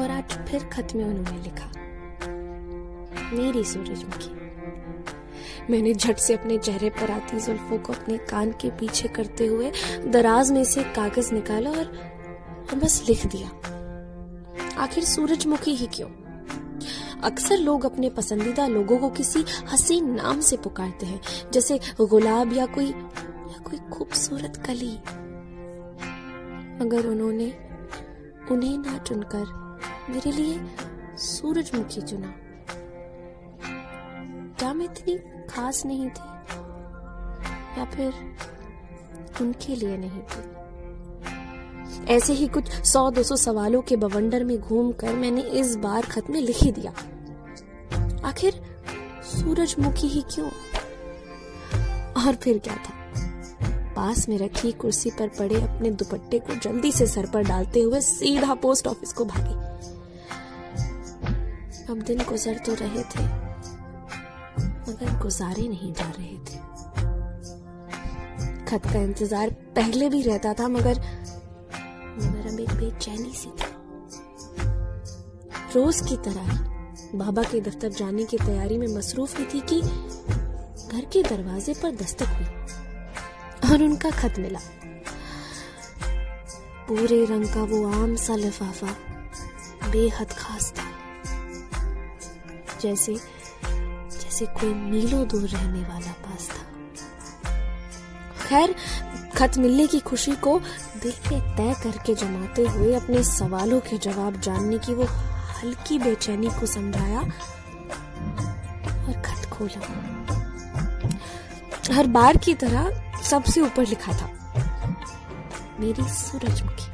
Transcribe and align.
और 0.00 0.10
आज 0.10 0.32
फिर 0.48 0.64
खत 0.64 0.88
में 0.96 1.04
उन्होंने 1.04 1.42
लिखा। 1.42 1.72
मेरी 3.36 3.64
सूरजमुखी 3.64 4.36
मैंने 5.72 5.94
झट 5.94 6.16
से 6.16 6.34
अपने 6.34 6.58
चेहरे 6.58 6.90
पर 6.90 7.10
आती 7.10 7.40
जुल्फों 7.40 7.78
को 7.78 7.92
अपने 7.92 8.18
कान 8.18 8.50
के 8.50 8.70
पीछे 8.70 9.08
करते 9.08 9.46
हुए 9.46 9.72
दराज 10.06 10.50
में 10.50 10.64
से 10.64 10.82
कागज़ 10.82 11.34
निकाला 11.34 11.70
और, 11.70 11.84
बस 12.74 13.04
लिख 13.08 13.26
दिया। 13.26 13.48
आखिर 14.78 15.04
सूरजमुखी 15.04 15.74
ही 15.74 15.86
क्यों? 15.86 16.08
अक्सर 17.22 17.56
लोग 17.56 17.86
अपने 17.86 18.10
पसंदीदा 18.10 18.66
लोगों 18.66 18.98
को 18.98 19.10
किसी 19.10 19.44
हसीन 19.72 20.14
नाम 20.14 20.40
से 20.40 20.56
पुकारते 20.56 21.06
हैं 21.06 21.20
जैसे 21.52 21.80
गुलाब 22.00 22.52
या 22.52 22.66
कोई 22.66 22.86
या 22.86 23.58
कोई 23.58 23.78
खूबसूरत 23.92 24.62
कली। 24.66 24.96
मगर 26.84 27.06
उन्होंने 27.06 27.54
उन्हें 28.50 28.78
ना 28.78 28.98
चुनकर 28.98 29.65
मेरे 30.10 30.32
लिए 30.32 30.60
सूरजमुखी 31.16 32.00
चुना। 32.00 32.34
क्या 34.58 34.74
मैं 34.74 34.84
इतनी 34.84 35.18
खास 35.46 35.86
नहीं 35.86 36.10
थी? 36.10 36.52
या 37.78 37.84
फिर 37.84 38.12
उनके 39.40 39.74
लिए 39.74 39.96
नहीं 39.96 40.20
थी? 40.20 40.56
ऐसे 42.14 42.32
ही 42.32 42.48
कुछ 42.48 42.68
सौ, 42.68 43.10
दो 43.10 43.22
सौ 43.22 43.36
सवालों 43.36 43.82
के 43.82 43.96
बवंडर 43.96 44.44
में 44.44 44.60
घूमकर 44.60 45.14
मैंने 45.14 45.40
इस 45.40 45.76
बार 45.76 46.02
खत 46.02 46.30
में 46.30 46.40
लिख 46.40 46.56
ही 46.56 46.72
दिया। 46.72 46.90
आखिर 48.28 48.62
सूरजमुखी 49.24 50.06
ही 50.06 50.20
क्यों? 50.20 50.48
और 52.26 52.34
फिर 52.34 52.58
क्या 52.58 52.76
था? 52.76 52.96
पास 53.94 54.28
में 54.28 54.38
रखी 54.38 54.72
कुर्सी 54.72 55.10
पर 55.10 55.28
पड़े 55.28 55.60
अपने 55.60 55.90
दुपट्टे 55.90 56.38
को 56.38 56.54
जल्दी 56.54 56.92
से 56.92 57.06
सर 57.06 57.26
पर 57.26 57.42
डालते 57.42 57.80
हुए 57.80 58.00
सीधा 58.00 58.54
पोस्ट 58.54 58.86
ऑफ़िस 58.86 59.12
को 59.12 59.24
भागी। 59.24 59.76
अब 61.88 62.02
दिन 62.02 62.18
गुजर 62.28 62.58
तो 62.66 62.72
रहे 62.74 63.02
थे, 63.04 63.24
मगर 64.86 65.18
गुजारे 65.22 65.66
नहीं 65.68 65.92
जा 65.92 66.08
रहे 66.08 66.36
थे। 66.38 66.58
खत 68.66 68.82
का 68.84 69.00
इंतज़ार 69.00 69.50
पहले 69.76 70.08
भी 70.08 70.22
रहता 70.22 70.52
था, 70.52 70.68
मगर 70.68 71.00
मगर 72.18 72.48
अब 72.48 72.60
एक 72.60 72.72
बेचैनी 72.72 73.32
सी 73.32 73.50
थी। 73.50 73.70
रोज 75.74 76.00
की 76.08 76.16
तरह 76.24 76.48
बाबा 77.14 77.42
के 77.42 77.60
दफ्तर 77.60 77.90
जाने 77.92 78.24
की 78.24 78.38
तैयारी 78.38 78.78
में 78.78 78.86
मसरूफ 78.88 79.38
ही 79.38 79.44
थी 79.44 79.60
कि 79.62 79.80
घर 79.80 81.04
के 81.12 81.22
दरवाजे 81.24 81.74
पर 81.74 81.90
दस्तक 81.96 82.28
हुई 82.28 83.70
और 83.70 83.82
उनका 83.82 84.10
खत 84.12 84.38
मिला। 84.38 84.60
पूरे 86.88 87.24
रंग 87.24 87.46
का 87.46 87.62
वो 87.64 87.86
आम 87.92 88.14
सा 88.18 88.34
लिफाफा, 88.36 88.90
बेहद 89.90 90.32
खास 90.32 90.72
जैसे 92.82 93.14
जैसे 93.64 94.46
कोई 94.46 94.74
मीलों 94.74 95.26
दूर 95.28 95.48
रहने 95.48 95.82
वाला 95.82 96.12
पास 96.24 96.48
था। 96.48 96.62
खैर, 98.46 98.74
खत 99.36 99.58
मिलने 99.58 99.86
की 99.86 99.98
खुशी 100.00 100.32
को 100.36 100.58
दिल 101.02 101.12
पे 101.28 101.40
तय 101.56 101.74
करके 101.82 102.14
जमाते 102.14 102.66
हुए 102.66 102.94
अपने 102.94 103.22
सवालों 103.24 103.80
के 103.80 103.98
जवाब 103.98 104.40
जानने 104.40 104.78
की 104.78 104.94
वो 104.94 105.04
हल्की 105.56 105.98
बेचैनी 105.98 106.50
को 106.50 106.66
समझाया 106.66 107.20
और 109.00 109.22
खत 109.22 109.48
खोला। 109.50 109.80
हर 111.94 112.06
बार 112.06 112.36
की 112.36 112.54
तरह 112.54 113.20
सबसे 113.22 113.60
ऊपर 113.60 113.86
लिखा 113.86 114.12
था, 114.12 114.28
मेरी 115.80 116.08
सूरजमुखी। 116.14 116.90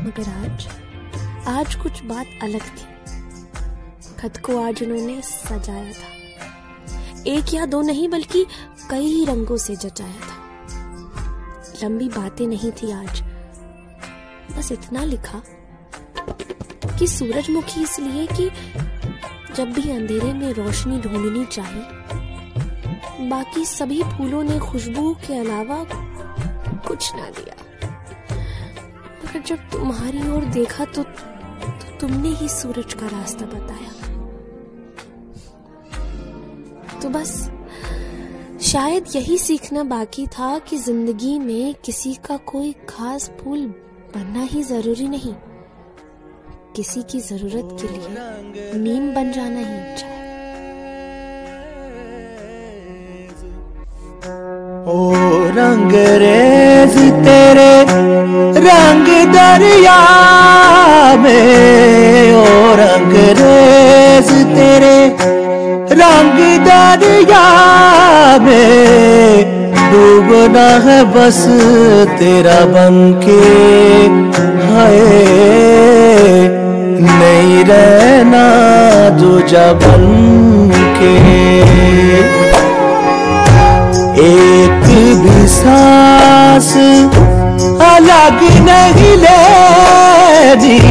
मगर 0.00 0.28
आज 0.44 0.68
आज 1.48 1.74
कुछ 1.74 2.02
बात 2.04 2.26
अलग 2.42 2.60
थी। 2.60 2.89
खत 4.20 4.36
को 4.36 4.64
आज 4.64 4.82
उन्होंने 4.82 5.22
सजाया 5.22 5.92
था। 5.92 7.24
एक 7.26 7.54
या 7.54 7.66
दो 7.66 7.82
नहीं 7.82 8.08
बल्कि 8.08 8.46
कई 8.90 9.24
रंगों 9.24 9.56
से 9.56 9.76
जचाया 9.76 10.20
था। 10.20 10.36
लंबी 11.82 12.08
बातें 12.08 12.46
नहीं 12.46 12.72
थी 12.72 12.90
आज। 12.92 13.22
बस 14.58 14.72
इतना 14.72 15.04
लिखा 15.04 15.42
कि 16.98 17.06
सूरजमुखी 17.06 17.82
इसलिए 17.82 18.26
कि 18.26 18.50
जब 19.54 19.72
भी 19.72 19.90
अंधेरे 19.90 20.32
में 20.32 20.52
रोशनी 20.52 21.00
ढूंढनी 21.00 21.44
चाहिए 21.44 21.84
बाकी 23.28 23.64
सभी 23.64 24.02
फूलों 24.02 24.42
ने 24.42 24.58
खुशबू 24.58 25.14
के 25.14 25.38
अलावा 25.38 25.86
कुछ 26.88 27.14
ना 27.14 27.30
दिया। 27.30 27.56
जब 29.40 29.70
तुम्हारी 29.70 30.30
ओर 30.30 30.44
देखा 30.44 30.84
तो, 30.84 31.02
तो 31.02 31.98
तुमने 32.00 32.28
ही 32.28 32.48
सूरज 32.48 32.94
का 32.94 33.06
रास्ता 33.06 33.46
बताया। 33.46 34.09
तो 37.02 37.08
बस, 37.08 37.30
शायद 38.62 39.04
यही 39.14 39.36
सीखना 39.38 39.82
बाकी 39.84 40.26
था 40.28 40.58
कि 40.58 40.76
ज़िंदगी 40.78 41.38
में 41.38 41.74
किसी 41.84 42.12
का 42.26 42.36
कोई 42.46 42.72
खास 42.88 43.30
फूल 43.38 43.60
बनना 44.14 44.42
ही 44.42 44.62
ज़रूरी 44.62 45.08
नहीं। 45.08 45.34
किसी 46.76 47.02
की 47.02 47.20
ज़रूरत 47.20 47.76
के 47.80 47.88
लिए 47.88 48.72
नीम 48.74 49.04
बन 49.14 49.32
जाना 49.32 49.60
ही 49.60 49.78
अच्छा। 49.82 50.08
ओ 54.86 54.98
रंग 55.56 55.92
रेज 56.22 56.94
तेरे, 57.24 57.72
रंग 58.60 59.06
दरिया 59.34 60.00
में। 61.16 61.69
रंग 65.92 66.36
दरिया 66.66 67.46
में 68.42 69.44
डूबना 69.92 70.66
है 70.84 70.98
बस 71.14 71.40
तेरा 72.18 72.60
बन 72.74 72.98
के 73.24 73.40
हाय, 74.66 75.00
नहीं 77.18 77.64
रहना 77.64 78.44
दूजा 79.18 79.66
बन 79.82 80.04
एक 84.20 84.82
भी 84.84 85.46
सांस 85.48 86.72
अलग 87.90 88.40
नहीं 88.68 89.16
लेनी। 89.24 90.89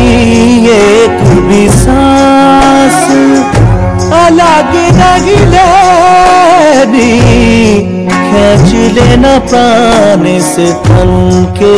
लेना 9.09 9.37
प्राण 9.49 10.23
से 10.39 10.65
तन 10.85 11.11
के 11.57 11.75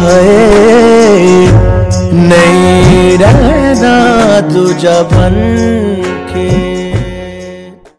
है। 0.00 0.22
नहीं 2.28 3.18
रहना 3.18 3.94
तू 4.52 4.64
बन 5.12 5.36
के 6.30 6.73